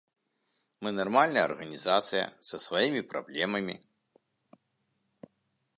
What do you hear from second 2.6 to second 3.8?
сваімі праблемамі.